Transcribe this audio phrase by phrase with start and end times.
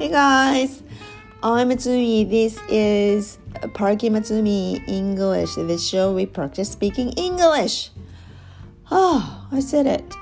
[0.00, 0.82] Hey guys,
[1.42, 2.28] I'm Matsumi.
[2.28, 3.38] This is
[3.74, 7.90] Parky Matsumi English, the show we practice speaking English.
[8.90, 10.14] Ah, I said it.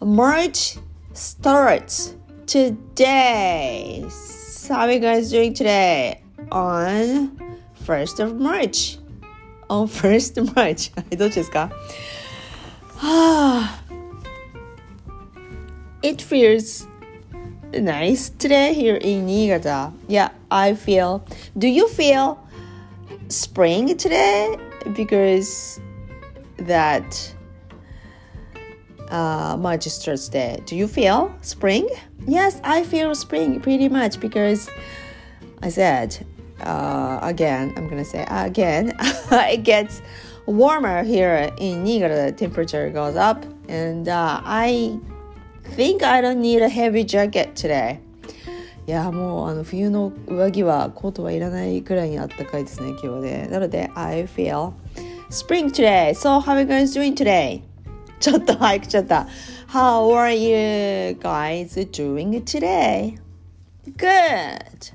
[0.00, 0.78] March
[1.14, 2.14] starts
[2.46, 4.04] today.
[4.08, 6.22] So how are you guys doing today?
[6.50, 7.36] On
[7.84, 8.98] 1st of March.
[9.70, 10.90] On 1st of March.
[11.16, 11.70] どっちですか
[13.04, 13.80] Ah,
[16.02, 16.86] it feels
[17.73, 19.91] nice today here in Niigata.
[20.07, 21.25] Yeah, I feel.
[21.57, 22.43] Do you feel
[23.29, 24.57] spring today?
[24.95, 25.79] Because
[26.57, 27.33] that
[29.09, 30.61] uh, starts day.
[30.65, 31.89] Do you feel spring?
[32.25, 34.69] Yes, I feel spring pretty much because
[35.61, 36.25] I said
[36.61, 37.73] uh, again.
[37.77, 38.93] I'm gonna say again.
[39.01, 40.01] it gets
[40.45, 42.15] warmer here in Niigata.
[42.15, 44.99] The temperature goes up, and uh, I
[45.75, 47.99] think I don't need a heavy jacket today.
[48.87, 54.71] いやもうあの冬の上着はコートはいらないくらいにあったかいですね今日でなので I feel
[55.29, 57.61] spring today so how are you guys doing today
[58.21, 59.27] ちょっと早くちゃった
[59.67, 63.19] How are you guys doing today
[63.97, 64.93] Good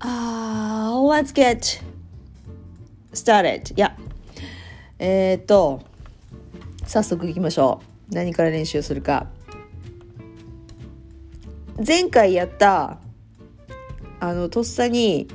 [0.00, 1.82] uh, Let's get
[3.12, 3.94] started いや
[4.98, 5.82] えー、っと
[6.86, 9.26] 早速いきましょう何から練習するか。
[11.84, 12.98] 前回やった
[14.20, 15.26] あのとっさに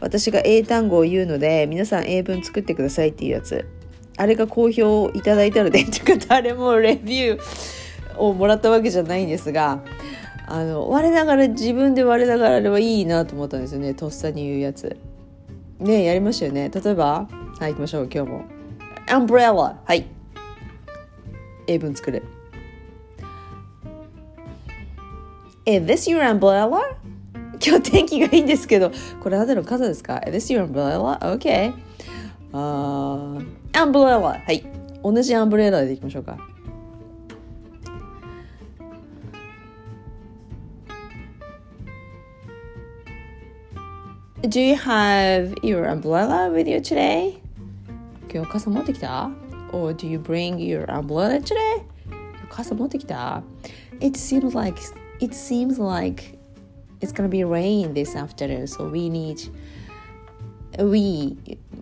[0.00, 3.66] 私が英単語を言うので皆さん英文作ってくださいっていうやつ。
[4.18, 9.82] あれが好評いただいたのでていうか誰もレビューをもらったわけじゃないんですが
[10.46, 14.96] あの我ながら自分で我ながらあれはいいなと思ったんですよねとっさに言うやつ。
[15.78, 16.70] ねやりましたよね。
[16.70, 17.28] 例えば
[17.58, 18.44] はい行きましょう今日も。
[19.08, 20.15] アンブレラはい。
[21.66, 22.22] 英文作る
[25.66, 26.96] Is this your umbrella?
[27.58, 31.18] 今日天気がいいんですけど、これあなたの傘ですか ?Is this your umbrella?
[31.36, 31.74] Okay.
[32.52, 34.20] あー、アンブレラ。
[34.20, 34.64] はい。
[35.02, 36.38] 同じアンブレラでいきましょうか。
[44.42, 47.38] Do you have your umbrella with you today?
[48.32, 49.28] 今日傘持ってきた
[49.76, 51.82] ?Or do you bring your umbrella today?
[52.48, 53.42] 傘持ってきた
[54.00, 54.80] ?It seems like
[55.20, 56.38] it seems like
[57.00, 59.50] it's gonna be rain this afternoon, so we need
[60.78, 61.36] we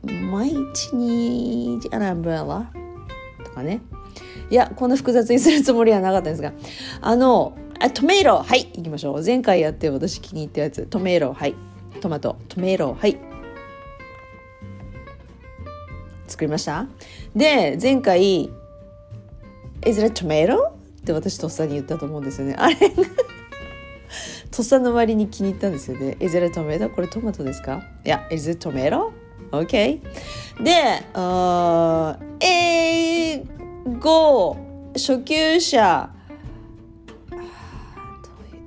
[0.04, 2.66] might need an umbrella
[3.44, 3.80] とかね。
[4.50, 6.52] いや、こんな複雑にするつもりはなかったんですが、
[7.00, 9.22] あの、あトメイロはい、行きましょう。
[9.24, 11.54] 前回やって私気に入ったやつ、トメイロはい、
[12.00, 13.33] トマト、トメイロはい。
[16.34, 16.86] 作りました？
[17.36, 18.50] で、前回、
[19.86, 20.68] Is it a tomato?
[20.70, 20.72] っ
[21.04, 22.56] て私とっさに言ったと思うんですよね。
[22.58, 22.76] あれ？
[24.50, 26.16] とっさの割に気に入ったんですよね。
[26.18, 26.92] Is it a tomato?
[26.92, 27.82] これトマトですか？
[28.04, 29.10] いや、Is it tomato?
[29.52, 30.00] OK?
[30.62, 33.44] で、あ英
[34.00, 34.56] 語
[34.94, 36.10] 初級者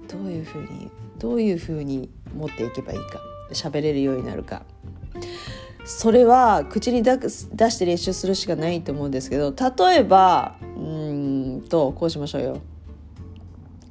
[0.08, 0.90] どういうふうに
[1.20, 3.20] どういうふうに持っていけばいいか
[3.52, 4.64] 喋れるようになるか
[5.88, 12.62] それは口に出して練習するしかないと思うんですけど例えばうんとこうしましょうよ。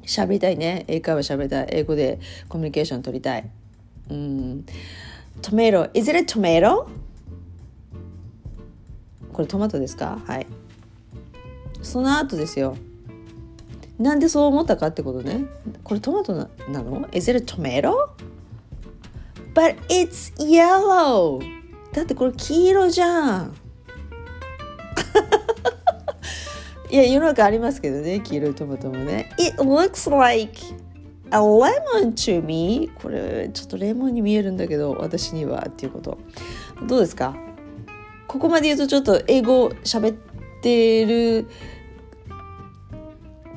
[0.05, 0.85] 喋りたいね。
[0.89, 1.67] 英会話喋りたい。
[1.71, 3.51] 英語でコミュニケーション取りたい。
[4.11, 4.67] うん。
[5.43, 6.87] トメロ Is it a tomato?
[9.33, 10.21] これトマトですか？
[10.27, 10.47] はい。
[11.83, 12.77] その後ですよ。
[13.99, 15.47] なんでそう思ったかってことね。
[15.83, 18.11] これトマトななの？Is it a tomato?
[19.55, 21.41] But it's yellow!
[21.97, 23.57] だってこれ黄色じゃん。
[26.91, 29.31] いや世の中ありますけどね黄色いトマトもね。
[29.39, 30.61] It looks like
[31.31, 32.91] a lemon to me.
[33.01, 36.19] これちょっとレモンに見えるんだけど私にはっていうこと。
[36.87, 37.35] どうですか？
[38.29, 40.17] ここまで言うとちょっと英語喋っ
[40.61, 41.49] てる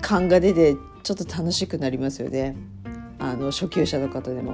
[0.01, 2.55] 感が出てちょっと楽しくなりますよね。
[3.19, 4.53] あの初級者の方でも。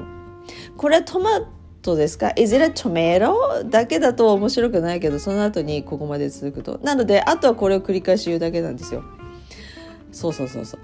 [0.76, 1.30] これはトマ
[1.86, 3.70] トですか？Is it a tomato?
[3.70, 6.80] だけだと面白くないけどその後にここまで続くと。
[6.84, 9.04] なのであとはこれを繰り返し言うだけなんですよ。
[10.12, 10.80] そうそうそうそう。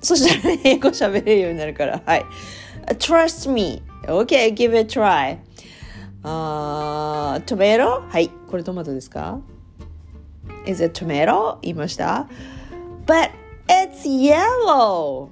[0.00, 2.00] そしたら英語喋れるようになるから。
[2.06, 2.24] はい。
[2.98, 3.82] Trust me.
[4.06, 5.38] OK give it a try.
[6.22, 8.30] あトマトはい。
[8.48, 9.40] これトマトですか
[10.66, 11.58] ？Is it tomato?
[11.62, 12.28] 言いました
[13.06, 13.30] ？But
[13.68, 15.30] it's yellow.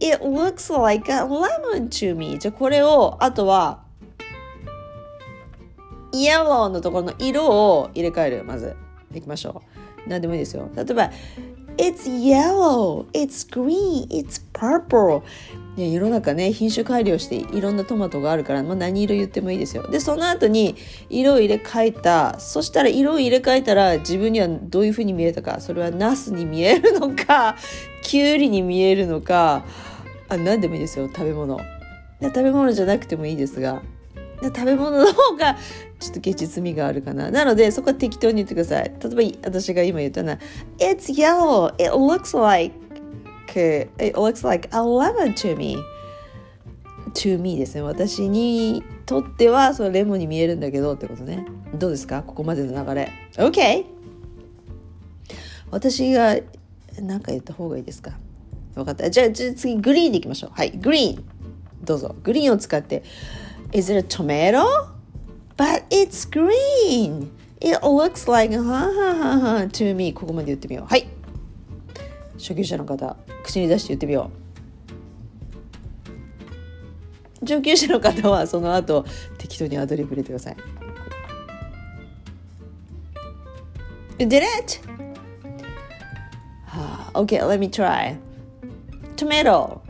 [0.00, 2.38] It looks like a lemon to me.
[2.38, 3.82] じゃあこれをあとは
[6.12, 8.44] Yellow のところの色を入れ替える。
[8.44, 8.76] まず
[9.14, 9.62] いきましょ
[10.06, 10.08] う。
[10.08, 10.68] 何でもいいですよ。
[10.74, 11.10] 例えば
[11.76, 15.22] it's yellow, it's green, it's purple.
[15.76, 19.88] ね、世の中ね品種改良していろんなトマトがあるから、まあ、何色言ってもいいですよ。
[19.88, 20.74] でその後に
[21.08, 22.40] 色を入れ替えた。
[22.40, 25.60] そしたら色を入れ替えたら自分にはどういうふうに見えたか。
[25.60, 27.56] それはナスに見えるのか
[28.02, 29.64] キュウリに見えるのか。
[30.28, 31.58] あ何でもいいですよ食べ物
[32.20, 33.82] 食べ物じゃなくてもいいですが
[34.42, 35.56] 食べ物の方が
[35.98, 37.28] ちょっと現実味があるかな。
[37.28, 38.84] なので、そこは適当に言ってください。
[39.02, 40.38] 例えば、私が今言ったのは、
[40.78, 41.74] It's yellow.
[41.74, 42.72] It looks like,
[43.56, 45.76] it looks like a lemon to me.
[47.14, 47.82] to me ですね。
[47.82, 51.44] 私にとっては、そのレモンに見えるんだけどってことね。
[51.74, 52.22] どうですか？
[52.22, 53.10] ここまでの流れ。
[53.38, 53.86] OK!
[55.72, 56.36] 私が
[57.00, 58.12] 何か言った方がいいですか？
[58.78, 59.10] 分かった。
[59.10, 60.50] じゃあ、じゃあ次、グリーンでいきましょう。
[60.54, 61.24] はい、グリーン。
[61.84, 62.14] どうぞ。
[62.22, 63.02] グリーンを使って。
[63.72, 64.64] Is it a tomato?
[65.56, 67.30] But it's green.
[67.60, 70.12] It looks like ha ha ha ha to me.
[70.12, 70.86] ここまで言ってみよう。
[70.86, 71.08] はい。
[72.38, 74.30] 初級者の方、口に出して言ってみよ
[77.42, 77.44] う。
[77.44, 79.04] 上級者の方はその後
[79.38, 80.56] 適当にアドリブ入れてください。
[84.18, 84.80] You did it?
[87.14, 88.16] Okay, let me try.
[89.18, 89.80] Tomato.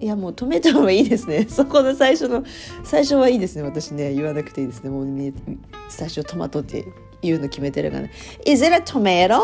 [0.00, 1.46] いやもう止めた方がいいですね。
[1.48, 2.44] そこの最初の
[2.84, 3.62] 最初はいいですね。
[3.62, 4.90] 私ね言わなくていいですね。
[4.90, 5.06] もう
[5.88, 6.84] 最初トマトって
[7.20, 8.12] 言うの決めてるからね。
[8.46, 9.40] Is it a tomato?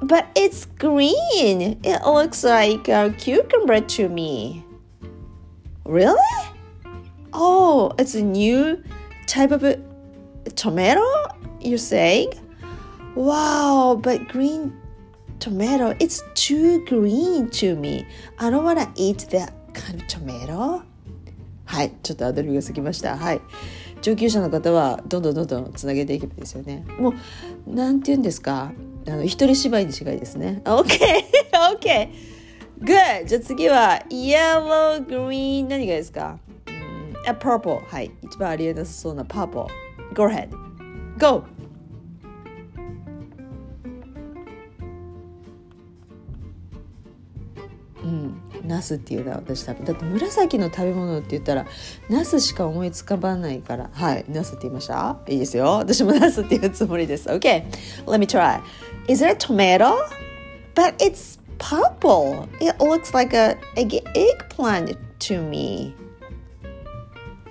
[0.00, 1.78] But it's green.
[1.82, 4.64] It looks like a cucumber to me.
[5.84, 6.16] Really?
[7.32, 8.82] Oh, it's a new
[9.28, 9.62] type of
[10.56, 11.02] tomato?
[11.60, 12.32] You're saying?
[13.14, 14.72] Wow, but green
[15.38, 15.94] tomato.
[15.98, 18.04] It's too green to me.
[18.38, 20.82] I don't wanna eat that kind of tomato.
[21.64, 23.16] はい、ちょっとアドリブが過ぎました。
[23.16, 23.40] はい。
[24.00, 26.84] 上級者の方はどんどんどんどんつなげていけばいいですよね。
[26.98, 27.12] も
[27.66, 28.72] う、なんて言うんですか？
[29.06, 30.62] あの、一人芝居に違いですね。
[30.64, 30.86] OK!
[31.78, 32.08] OK!
[32.80, 33.26] Good!
[33.26, 36.38] じゃあ次は、yellow, green, 何がですか、
[36.68, 37.80] うん、a purple.
[37.86, 38.10] はい。
[38.22, 39.66] 一番ありえなさそうな purple.
[40.14, 40.48] Go ahead.
[41.18, 41.44] Go!
[48.68, 51.66] ナスっていうのは私食べだって紫の食べ物って言ったら
[52.10, 57.64] ナスしか思いつかばないからはいナスって言いましたいいですよ私もナスって言うつもりです OK
[58.06, 58.60] let me try
[59.08, 59.96] is it a tomato?
[60.74, 63.84] but it's purple it looks like a, a
[64.14, 65.94] eggplant to me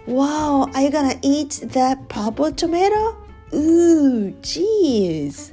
[0.06, 3.18] wow are you gonna eat that purple tomato?
[3.54, 5.52] ooh jeez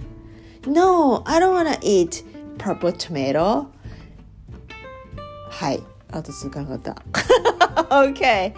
[0.67, 2.23] no I don't wanna eat
[2.59, 3.74] purple tomato
[5.55, 5.81] はい。
[6.11, 6.97] あと続かなかった。
[7.95, 8.53] OK。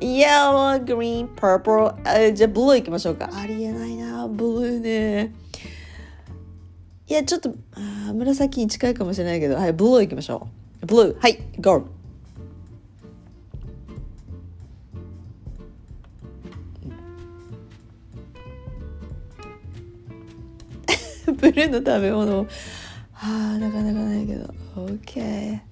[0.00, 1.94] Yellow, green, purple.
[2.04, 3.30] あじゃあ、ブルーいきましょうか。
[3.32, 5.32] ありえないな、ブルーね。
[7.06, 10.48] いや、ちょっと、あ紫に近いかもしれないけど、はい、ブルーいきましょ
[10.82, 10.86] う。
[10.86, 11.20] ブルー。
[11.20, 11.84] はい、ゴー。
[21.38, 22.46] ブルーの食べ物は
[23.54, 25.71] あなかなかないけど OK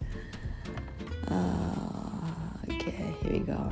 [1.29, 3.71] Uh, okay, here we go.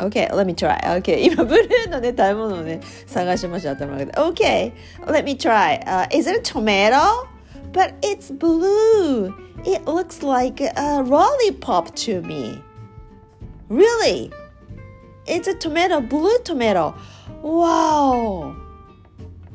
[0.00, 0.78] Okay, let me try.
[0.98, 4.12] Okay, 今 ブルーのね、食べ物をね、探しました、頭の中で。
[4.12, 4.72] Okay,
[5.06, 7.28] let me try.、Uh, is it a tomato?
[7.72, 9.32] But it's blue.
[9.64, 12.60] It looks like a lollipop to me.
[13.68, 14.30] Really?
[15.26, 16.94] It's a tomato, blue tomato.
[17.42, 18.56] Wow.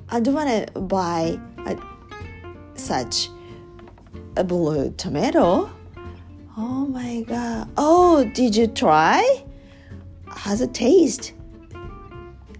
[0.09, 1.75] I don't want to buy a,
[2.75, 3.29] such
[4.36, 5.70] A blue tomato.
[6.56, 7.68] Oh my god.
[7.76, 9.44] Oh, did you try?
[10.26, 11.32] How's it taste?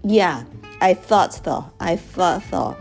[0.03, 0.43] Yeah,
[0.81, 1.71] I thought so.
[1.79, 2.75] I thought so.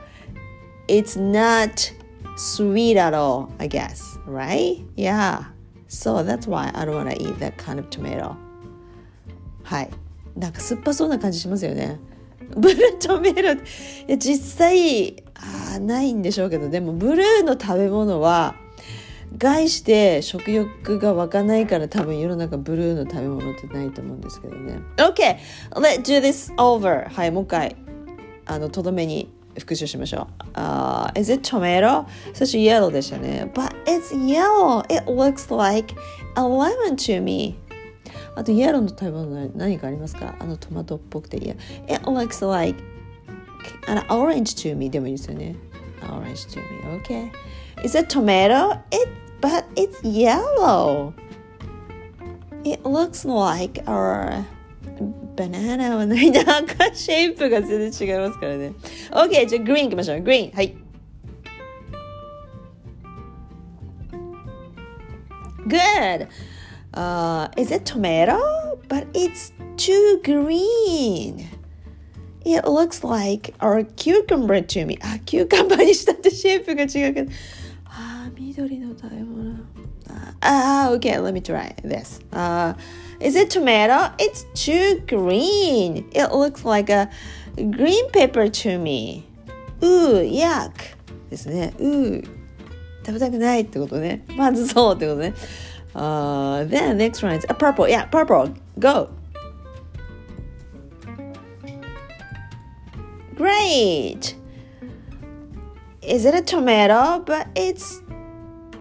[0.88, 1.92] It's not
[2.36, 4.78] sweet at all, I guess, right?
[4.96, 5.44] Yeah.
[5.88, 8.36] So that's why I don't want to eat that kind of tomato.
[9.64, 9.90] はい。
[10.36, 12.00] なんか酸っぱそうな感じしますよね。
[12.56, 13.58] ブルートメロい
[14.08, 18.56] や実際あないんでしょうけどでもブルーの食べ物は
[19.38, 24.78] 概して食欲が湧かないから多分世の中ブルーの食べ物ってないと思うんですけどね。
[24.96, 25.38] OK!
[25.72, 27.08] Let's do this over!
[27.08, 27.76] はい、もう一回、
[28.46, 30.58] あの、とどめに復習しましょう。
[30.58, 32.06] Uh, is it tomato?
[32.34, 33.50] そして yellow でしたね。
[33.54, 34.82] But it's yellow!
[34.92, 35.94] It looks like
[36.36, 37.58] a lemon to me.
[38.34, 41.54] あと、イエローの食べ物何かありますかあのトマトっぽくていや。
[41.88, 42.82] It looks like
[43.86, 45.56] an orange to me でもいいですよね。
[46.02, 47.00] Orange to me.
[47.02, 47.30] Okay.
[47.84, 48.78] Is it tomato?
[48.90, 51.12] It but it's yellow.
[52.64, 54.46] It looks like a
[55.36, 56.58] banana and はないな。
[56.58, 58.72] 赤シェイプが全然違いますからね。
[59.10, 60.22] OK、じゃあグリーン行きましょう。
[60.22, 60.52] グリーン。
[60.52, 60.76] はい。
[65.66, 66.28] Good!
[66.92, 68.78] Uh, is it tomato?
[68.88, 71.48] But it's too green.
[72.44, 74.98] It looks like a cucumber to me.
[75.00, 77.30] Ah, あ、cucumber にしたってシェイプが違うけど。
[80.41, 80.41] あ、緑の食べ物。
[80.41, 82.21] あ、uh, okay, let me try this.
[82.31, 82.75] Uh,
[83.19, 84.11] is it tomato?
[84.17, 86.05] It's too green.
[86.11, 87.09] It looks like a
[87.55, 89.23] green pepper to me.
[89.81, 90.71] Ooh, yuck.
[91.29, 91.73] ですね。
[91.79, 92.23] Ooh.
[93.05, 94.23] 食べたくないってことね。
[94.35, 95.33] まずそうってことね。
[95.93, 97.87] Uh, then next one is a purple.
[97.87, 98.53] Yeah, purple.
[98.77, 99.09] Go.
[103.35, 104.35] Great.
[106.01, 107.23] Is it a tomato?
[107.25, 108.01] But it's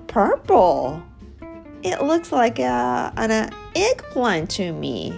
[0.09, 1.03] purple.
[1.83, 5.15] It looks like a, an eggplant to me.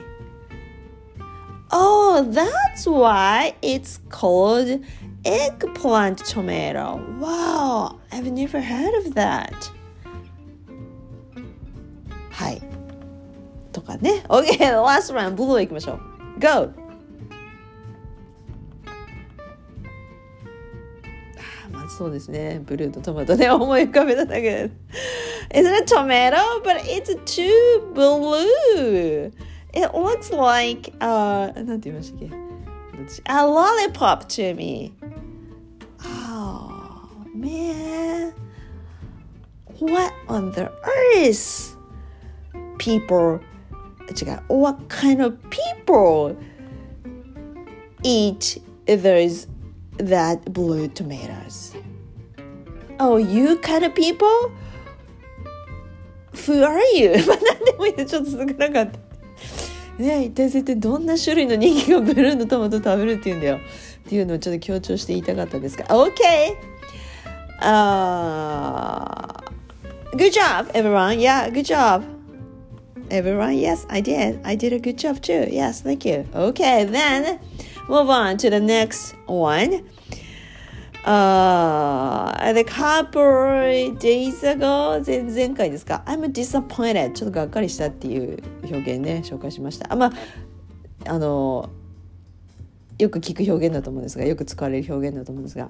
[1.71, 4.85] Oh, that's why it's called
[5.25, 7.01] eggplant tomato.
[7.19, 9.71] Wow, I've never heard of that.
[12.31, 12.63] はい。
[13.73, 14.25] とかね。
[14.29, 16.01] OK, last round, ブルー行きましょう。
[16.39, 16.73] Go!
[21.71, 22.61] まずそうですね。
[22.65, 24.65] ブルーとトマトね、思い浮かべただけで。
[24.65, 25.32] Is
[25.67, 26.61] it a tomato?
[26.63, 29.33] But it's too blue.
[29.73, 32.49] It looks like, uh, なんて言いましたっけ
[33.27, 34.93] A lollipop to me.
[36.03, 38.33] Oh, man.
[39.79, 40.71] What on the
[41.17, 41.77] earth?
[42.79, 43.41] People,
[44.11, 44.43] 違う。
[44.49, 46.37] What kind of people
[48.03, 49.47] eat those
[49.99, 51.75] that blue tomatoes?
[52.99, 54.51] Oh, you kind of people?
[56.34, 57.12] Who are you?
[57.26, 59.00] まあ何でもいいでちょっと少なかった。
[60.02, 63.58] ね一体絶対どんな種類の人間がブルーのトマト食べるっていうんだよ
[64.06, 66.12] っていうのをちょっと強調して言いたかったんですが OK!
[67.62, 67.78] Uh,
[70.18, 71.20] good job everyone!
[71.20, 72.04] Yeah, good job!
[73.10, 74.40] Everyone, yes, I did.
[74.44, 75.48] I did a good job too.
[75.52, 76.26] Yes, thank you.
[76.34, 77.40] Okay, then
[77.88, 79.86] move on to the next one.
[81.06, 89.92] Uh, the couple days ago 前々回ですか？I'm disappointed ちょっとがっかりしたっていう表現ね紹介しました。
[89.92, 90.12] あまあ
[91.06, 91.70] あの
[92.98, 95.70] よく聞く表現だと思うんですがよく使われる表現だと思うんですが。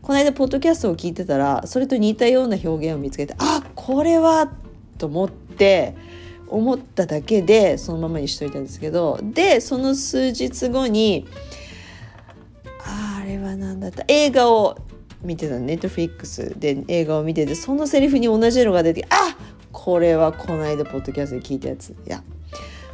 [0.00, 4.50] この間ポッドキャストを聞いてたらそれと似たような表現を見つけてあこれは
[4.96, 5.94] と思って
[6.48, 11.26] 思っただけでそのままにしといたんですけどでその数日後に
[13.32, 14.04] れは何だった？
[14.08, 14.76] 映画を
[15.22, 19.36] 見てたネットフリックスで映画を見ててそのセリフに同じのが出てあ
[19.70, 21.90] これはこの間ポッドキャストで聞いたやつ。
[21.90, 22.22] いや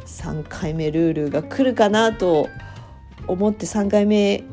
[0.05, 2.49] 3回目ルールが来るかなと
[3.27, 4.43] 思って3回目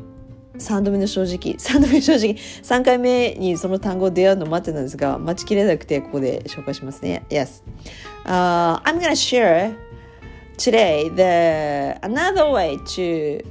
[0.59, 7.23] 3度目の正直 3度目正直3回目にその単語出会うの待ってたんですが待ちきれなくてここで紹介しますね。
[7.29, 7.63] Yes、
[8.25, 9.75] uh, I'm gonna share
[10.57, 13.43] today the another way to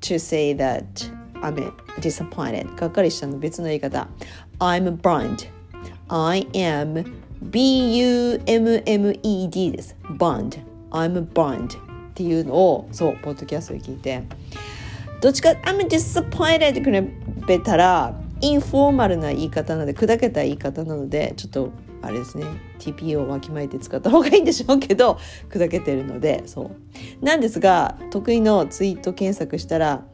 [0.00, 0.84] to say that
[1.44, 2.74] I'm disappointed.
[2.74, 4.08] がっかりしたの別の言い方。
[4.58, 5.50] I'm burned
[6.08, 7.04] I am
[7.42, 8.92] B-U-M-M-E-D
[9.72, 9.94] です。
[10.18, 10.58] burned
[10.90, 11.70] I'm burned っ
[12.14, 14.22] ていうのをそうポッドキャストで聞いて。
[15.20, 16.90] どっちか I'm disappointed って比
[17.46, 21.70] べたらインフォーマルな言い方なので砕けた言い方なのでちょっと
[22.02, 22.44] あれですね。
[22.78, 26.70] TPO をわきまえて使った方がいいんでしょうけど砕けてるのでそ
[27.22, 27.24] う。
[27.24, 30.04] なんですが得意のツイート検索したら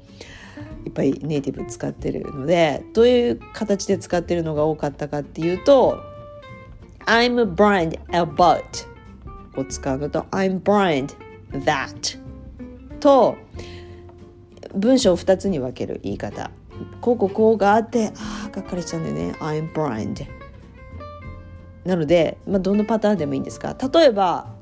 [0.85, 6.03] いっぱいネイティブ使ってるのでどういう形で使ってるのが多かったかっていうと
[7.07, 8.63] I'm blind about
[9.57, 11.15] を使うのと I'm blind
[11.53, 12.19] that
[13.01, 13.37] と
[14.75, 16.51] 文章を2つに分ける言い方。
[17.01, 19.33] こうこうこうがあってああがっかりしちゃうんだよね。
[19.41, 20.27] I'm blind
[21.85, 24.55] なので、まあ、どのパターンでもいいんですが例えば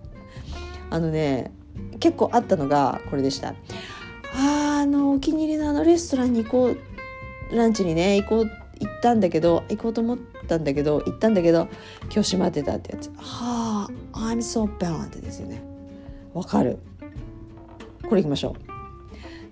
[0.90, 1.52] あのね
[2.00, 3.54] 結構あったのがこれでした。
[4.80, 8.50] あのお気に入りのあのレストランに行こうランチにね行こう行
[8.88, 11.68] ったんだけど行こうと思ったんだけど行ったんだけど
[12.04, 13.10] 今日閉まってたってやつ。
[13.16, 15.62] はあ I'm so bad ですよね。
[16.32, 16.78] わかる。
[18.08, 18.54] これいきましょう。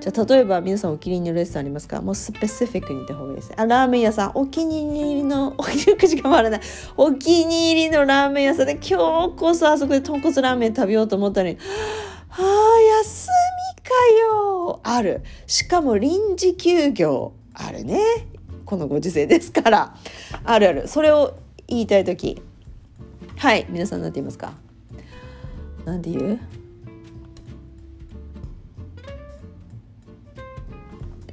[0.01, 2.01] じゃあ例えば皆さんお気に入りのレストランありますか？
[2.03, 4.33] もうスペシフィックに言った方がいいですあラーメン屋さん。
[4.35, 6.59] お気に入りのお口が回らな。
[6.59, 6.61] い
[6.97, 11.59] お気に入りのラーメン屋さんで今日こそあそこで豚骨ラーメン食べようと思ったのに。
[12.29, 13.26] ああ休みか
[14.21, 15.23] よある。
[15.47, 18.01] しかも臨時休業あるね。
[18.65, 19.97] このご時世ですから。
[20.45, 20.89] あるある。
[20.89, 22.43] それを言いたい時。
[23.37, 24.55] はい皆さん何て言いますか？
[25.85, 26.41] 何て言う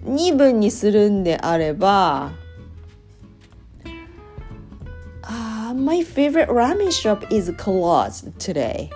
[0.06, 2.32] ？2分にするんであれば
[5.22, 8.90] ああ My favorite ramen shop is closed today.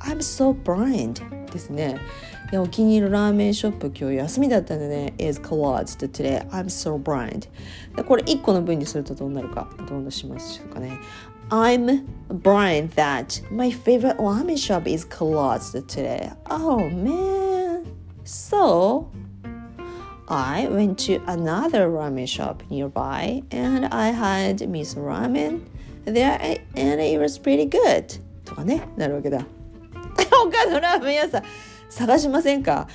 [0.00, 1.20] I'm so blind.
[1.50, 1.98] ですね。
[2.51, 6.47] いやお気に入りのラーメンショップ今日休みだったんでね is closed today.
[6.49, 7.47] I'm so blind.
[8.03, 10.97] これ1個の文にするとどうなるかどうしますかね。
[11.49, 16.31] I'm blind that my favorite ramen shop is closed today.
[16.49, 17.85] Oh man.
[18.23, 19.07] So
[20.27, 25.61] I went to another ramen shop nearby and I had miso ramen
[26.05, 26.39] there
[26.75, 29.45] and it was pretty good とかねなるわけだ
[30.29, 31.43] 他のラーメン屋さん
[31.90, 32.88] 探しませんか？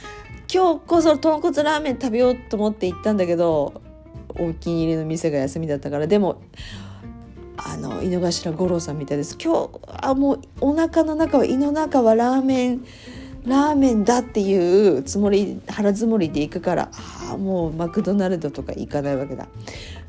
[0.51, 3.81] 今日こそ豚骨ラーメン食べようと思って行ったんだけど
[4.29, 6.07] お気に入りの店が休みだったから。
[6.07, 6.41] でも
[7.57, 9.37] あの井の頭五郎さんみたいです。
[9.41, 12.85] 今日あもうお腹の中は胃の中はラーメン
[13.45, 16.89] ラーメンだっていうつもり腹積もりで行くから
[17.31, 19.47] あもうマクドナルドとか行かないわけだ。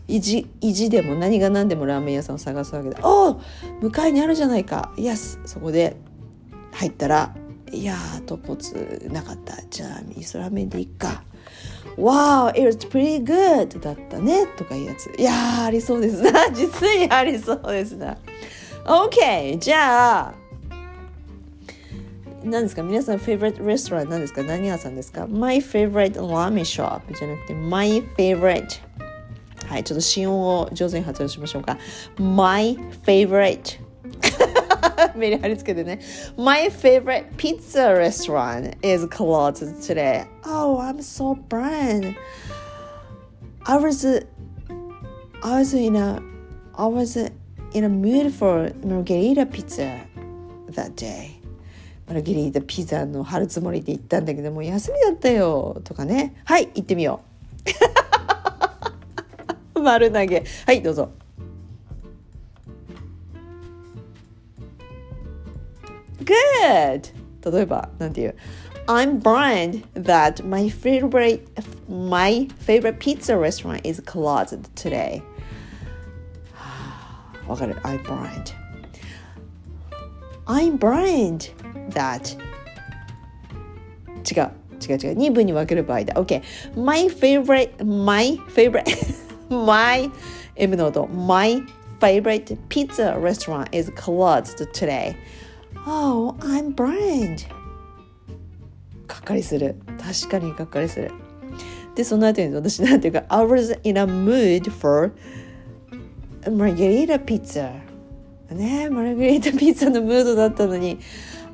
[0.08, 2.98] 意地意地でも何が何でもラーメン屋さんを探すわけだ。
[3.02, 3.40] おお
[3.80, 4.92] 向かいにあるじゃないか。
[4.96, 5.40] イエス。
[5.46, 5.96] そこで
[6.72, 7.34] 入ったら
[7.72, 9.56] いやー豚骨なかった。
[9.70, 11.22] じゃあ味噌ラーメンでいっか。
[11.96, 13.80] Wow, it's pretty good.
[13.80, 15.10] だったねとかいうやつ。
[15.18, 16.22] いやーありそうです。
[16.22, 18.16] な 実にありそうですな。
[18.84, 20.34] OK じゃあ
[22.44, 22.82] 何ですか？
[22.84, 24.42] 皆さん、フェイバリットレストラン何ですか？
[24.44, 28.64] 何屋さんですか ?My favorite ramen shop じゃなくて My favorite.
[29.66, 31.76] はい、ちょっと心音を上手に発音しましょうか。
[32.18, 33.80] My favorite.
[35.14, 36.00] メリハリつけてね
[36.36, 42.14] My favorite pizza restaurant is closed today Oh, I'm so burned
[43.64, 44.26] I was
[45.42, 46.22] I was in a
[46.78, 47.16] I was
[47.72, 50.00] in a mood for margherita pizza
[50.70, 51.36] that day
[52.06, 57.20] マルゲリータピザの貼るつもりで行ったんだけども休みだったよとかねはい行ってみよ
[59.74, 61.10] う丸投げはいどうぞ
[66.25, 67.09] Good!
[67.51, 68.35] 例えばなんていう
[68.87, 71.41] I'm blind that my favorite
[71.89, 75.21] my favorite pizza restaurant is closed today
[77.47, 78.53] わかる I'm blind
[80.45, 81.51] I'm blind
[81.91, 82.37] that
[84.23, 86.41] 違う違う違う2分に分ける場合だ OK
[86.75, 88.85] my favorite my favorite
[89.49, 90.09] my
[90.55, 91.61] M の音 my
[91.99, 95.15] favorite pizza restaurant is closed today
[95.86, 97.48] oh I'm blind.
[99.06, 99.76] がっかりする。
[99.98, 101.12] 確かにがっかりする。
[101.94, 105.12] でその後に私なんていうか I was in a mood for
[106.42, 107.72] margherita pizza
[108.50, 110.98] ねマルゲリータピザのムードだったのに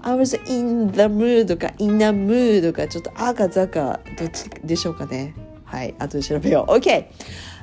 [0.02, 5.32] I was in the mood か in the mood かちょっと赤かどっちでしょうかね。
[5.64, 6.72] はい後で調べよう。
[6.72, 7.06] OK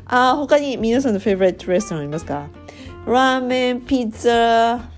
[0.05, 2.47] あ他に皆さんのフェイブレットレストランありますか？
[3.05, 4.89] ラーメンピザ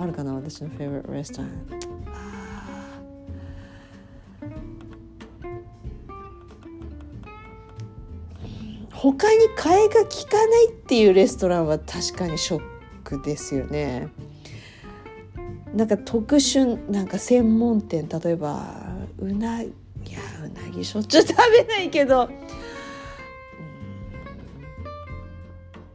[0.00, 1.50] あるかな私のフェイブレットレストラン
[8.90, 12.62] 他に替えが利かないっていうレストランは確かにショッ
[13.02, 14.08] クですよね。
[15.74, 19.72] なんか特殊なんか専門店例えばうなぎい
[20.12, 22.28] やうなぎしょっちゅう食べないけど。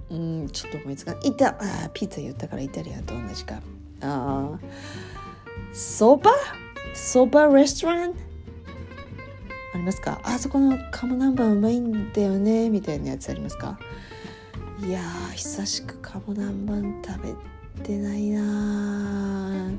[0.09, 1.27] うん、ちょっと思いつかない。
[1.27, 3.61] いたあピザ言ったからイタリアンと同じか。
[4.01, 4.59] あ
[5.73, 6.31] そば
[6.93, 8.13] そばレストラン？
[9.73, 10.21] ありますか？
[10.23, 12.69] あそこの鴨南蛮うまいんだよね？
[12.69, 13.77] みたいなやつありますか？
[14.81, 15.01] いや
[15.33, 17.35] 久しく鴨南蛮食
[17.77, 19.77] べてないな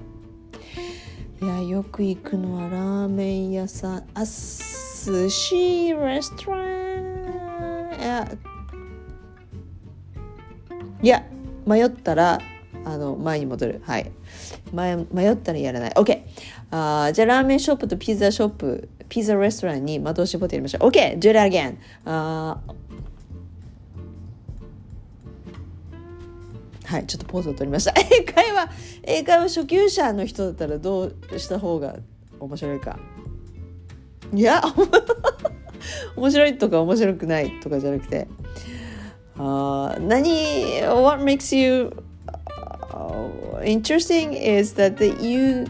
[1.41, 4.07] いやよく行くのはラーメン屋さん。
[4.15, 6.67] あ寿司レストラン。
[11.03, 11.25] いや
[11.67, 12.41] 迷ったら
[12.87, 13.83] あの前に戻る。
[13.85, 14.13] はい。
[14.73, 15.91] 迷ったらやらない。
[15.91, 16.23] OK
[16.71, 20.89] あじゃあラーメンショップとピザショップピザレストランに的を絞ってやりましょう。
[20.89, 22.59] OK do it again あ
[26.85, 27.93] はい、ちょっとポーズを取りました。
[27.99, 28.71] 英会話、
[29.03, 31.97] 英会話初級者の人だったらどうした方が
[32.39, 32.97] 面白いか。
[34.33, 34.63] いや、
[36.15, 38.29] 面白いとか面白くないとかじゃなくて、
[39.37, 42.06] uh, 何、what makes you
[43.65, 45.67] interesting is that you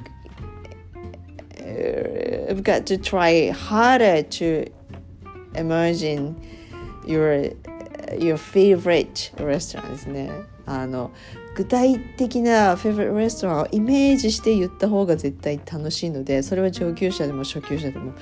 [2.48, 4.66] have got to try harder to
[5.54, 6.34] imagine
[7.06, 7.52] your
[8.18, 10.30] your favorite restaurant ですね。
[10.66, 11.10] あの
[11.54, 18.12] 具体的なフェイブリットレストランをイメージして言った方が絶対楽しいのでそれは上級者でも初級者でも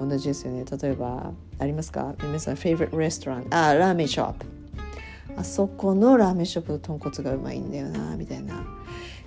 [0.00, 0.64] 同じですよね。
[0.64, 2.14] 例えばありますか？
[2.22, 4.59] 皆さんフェイブリットレストランあラーメンショップ。
[5.40, 8.64] あそこのラーメンショップの豚骨がうまいんだよなみたいな。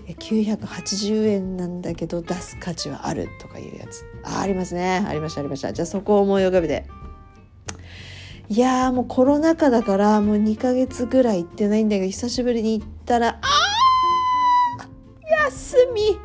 [0.07, 4.05] 980円なんだけど出す価値はあるとかいうやつ。
[4.23, 5.03] あありますね。
[5.07, 5.71] ありましたありました。
[5.71, 6.85] じゃあそこを思い浮かべて。
[8.49, 13.41] いやもうコロナ禍だからもう2ヶ月ぐらい行ってないんだけど久しぶりに行ったらあ
[15.45, 16.19] 休み。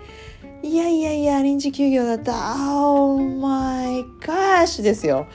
[0.69, 2.57] いやいやいや臨時休業だった。
[2.59, 5.27] Oh my gosh ですよ。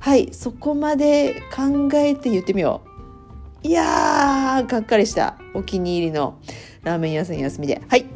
[0.00, 2.91] はいそこまで考えて言ってみよう。
[3.64, 5.38] いやーがっかりした。
[5.54, 6.40] お気に入りの
[6.82, 7.80] ラーメン屋さん休みで。
[7.88, 8.06] はい。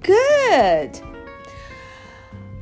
[0.00, 1.02] Good!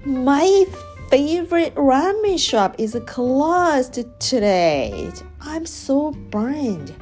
[0.07, 0.67] My
[1.11, 5.13] favorite ramen shop is closed today.
[5.41, 6.95] I'm so burned.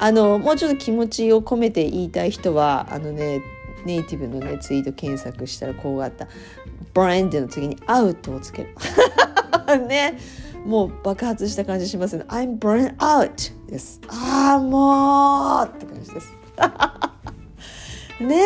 [0.00, 3.40] あのもうちょっと気持ちを込めて言いたい人はあのね
[3.84, 6.26] ネイティブのねツイート検索したらこうあった。
[6.94, 8.74] Burned の次にアウトをつける。
[9.76, 10.18] ね。
[10.64, 12.24] もう爆発した感じしますね。
[12.28, 14.00] I'm burn out です。
[14.08, 16.34] ああもうって感じです。
[18.20, 18.42] ね。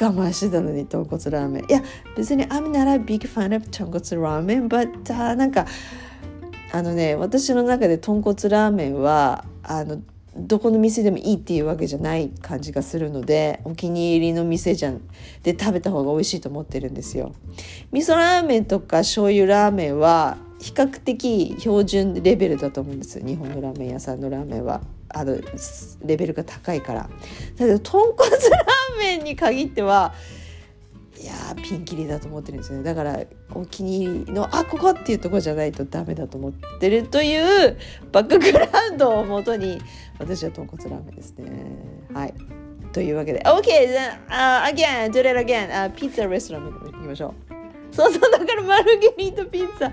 [0.00, 1.64] 我慢してたのに豚骨ラーメン。
[1.64, 1.82] いや
[2.16, 4.68] 別に I'm not a big fan of 豚骨ラーメン。
[4.68, 5.66] But、uh, なんか
[6.72, 10.02] あのね私の中で豚骨ラーメンはあの
[10.36, 15.00] どこの店でもいいっていうわけじゃない感じがするのでお気に入りの店じゃん。
[15.42, 17.32] で食べた方が美味しいと思ってるんですよ。
[17.92, 24.80] 味噌ラーメンとか醤油ラーメンは比較的標準レベルだと思うんです日本のラーメン屋さんのラーメンは。
[25.14, 25.36] あの
[26.06, 27.00] レベルが高いから。
[27.02, 27.08] だ
[27.58, 30.14] けど豚骨ラーメンに限っては
[31.22, 31.32] いや
[31.62, 32.84] ピンキリだと思ってるんですよね。
[32.84, 33.20] だから
[33.54, 37.78] お気に入りのあここっていうとこじゃないとダメだと思ってるという
[38.10, 39.80] バックグラウンドをもとに
[40.18, 41.46] 私は豚骨ラーメンですね。
[42.12, 42.34] はい。
[42.92, 47.94] というわけで OK then、uh, again do it again、uh, ピッツァレストラン行きましょう。
[47.94, 49.92] そうそうだからマルゲリータピッツァ。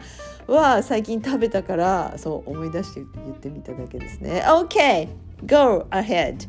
[0.51, 4.43] は最近食べたからそう思い出して言ってみただけですね。
[4.45, 5.07] OK
[5.45, 6.47] go ahead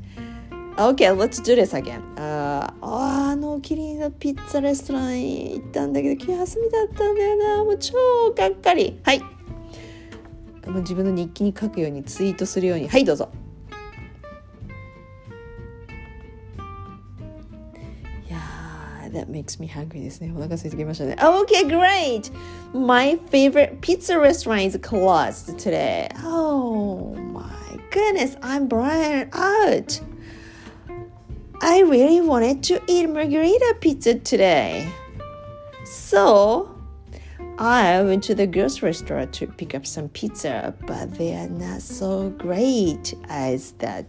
[0.80, 2.00] Okay, let's do this again.
[2.16, 7.94] ああのキリンのピッツァレストラン行ったんだけど今日休みだったんだよなもう超
[8.34, 13.30] がっかりはいもう自分の日記に書くようにツイートするようにはいどうぞ
[18.26, 18.38] いや
[19.12, 22.32] that makes me hungry ですねお腹空いてきましたね Okay, great!
[22.72, 27.44] My favorite pizza restaurant is closed today Oh my
[27.90, 30.09] goodness, I'm burnt out
[31.61, 34.91] I really wanted to eat margarita pizza today.
[35.85, 36.75] So
[37.57, 41.81] I went to the grocery store to pick up some pizza, but they are not
[41.81, 44.05] so great as that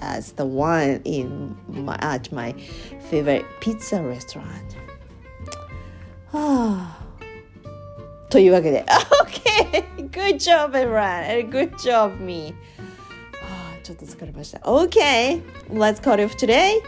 [0.00, 2.52] as the one in my, at my
[3.10, 4.76] favorite pizza restaurant.
[6.32, 7.02] はあ
[8.30, 8.86] というわけで
[9.20, 9.84] OK!
[10.10, 11.24] Good job everyone!
[11.24, 12.54] And good job me!
[13.87, 14.59] ちょっと疲れました。
[14.59, 15.41] OK!
[15.69, 16.81] Let's call it for today!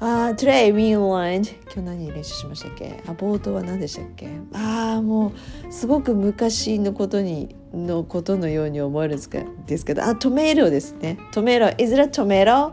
[0.00, 3.00] Uh, today we learned 今日何練習しましたっけ？
[3.06, 4.28] あ冒頭は何でしたっけ？
[4.52, 5.32] ああも
[5.68, 9.18] うすごく昔のことにのことのように思えるん
[9.66, 12.72] ですけどあトメイロですねトメイロ Is it a tomato?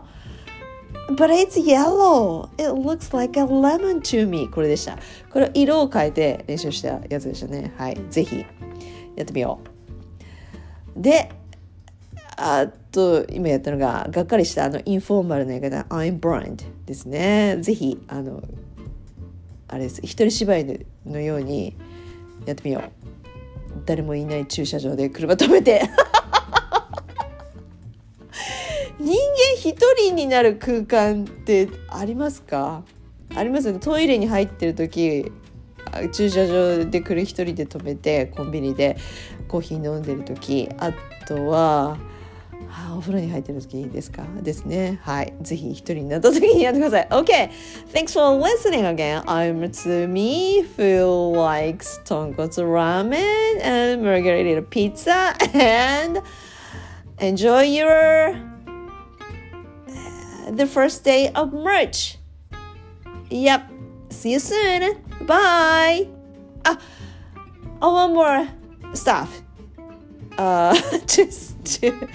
[1.10, 2.48] But it's yellow.
[2.58, 4.48] It looks like a lemon to me.
[4.48, 4.98] これでした。
[5.30, 7.72] これ色を変えて練習したやつでしたね。
[7.78, 8.00] はい。
[8.10, 8.44] ぜひ
[9.14, 9.60] やってみよ
[10.96, 11.00] う。
[11.00, 11.30] で、
[12.40, 17.56] あと今やったのががっかりしたあのインフォーマルな言い方 I'm blind ですね。
[17.60, 18.40] ぜひあの
[19.66, 20.00] あれです。
[20.02, 21.76] 一人芝居のように
[22.46, 22.82] やってみよう。
[23.84, 25.82] 誰もいない駐車場で車止めて。
[29.00, 29.16] 人間
[29.56, 32.84] 一人になる空間ってありますか？
[33.34, 33.80] ありますよね。
[33.80, 35.32] トイレに入ってる時
[36.12, 38.96] 駐車場で来る一人で止めてコンビニで
[39.48, 40.92] コーヒー飲んでる時あ
[41.26, 41.98] とは
[42.69, 44.99] あお風呂に入ってる時いいですかですね。
[45.03, 45.33] はい。
[45.41, 47.07] ぜひ一人になった時にやってください。
[47.09, 47.49] OK!
[47.93, 49.23] Thanks for listening again.
[49.25, 56.21] I'm Tsumi who likes tonkotsu ramen and margarita pizza and
[57.19, 58.35] enjoy your
[60.51, 62.17] the first day of March.
[63.29, 63.69] Yep.
[64.09, 64.97] See you soon.
[65.21, 66.07] Bye.
[66.65, 66.77] Ah,
[67.81, 68.47] oh, one more
[68.93, 69.41] stuff.
[70.37, 70.73] Uh,
[71.05, 72.07] just to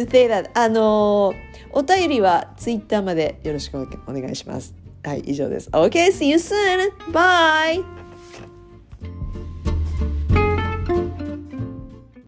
[0.00, 1.34] to say that あの
[1.72, 4.74] お便りはツイッターまでよろしくお願いします。
[5.02, 5.68] はい、以上です。
[5.70, 6.90] Okay, see you soon!
[7.12, 8.03] Bye!